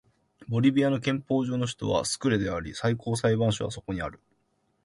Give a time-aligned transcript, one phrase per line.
[0.47, 4.19] ボリビアの憲法上の首都はスクレであり最高裁判所はそこにある